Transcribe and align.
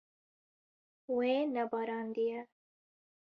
Wê 1.15 1.33
nebarandiye. 1.53 2.39